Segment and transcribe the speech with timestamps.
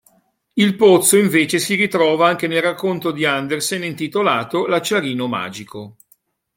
[0.53, 5.95] Il pozzo invece si ritrova anche nel racconto di Andersen intitolato "L'acciarino magico".